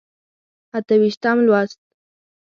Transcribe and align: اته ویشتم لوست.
اته 0.77 0.95
ویشتم 1.01 1.37
لوست. 1.47 1.79